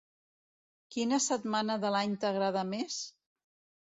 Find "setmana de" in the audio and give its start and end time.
1.27-1.93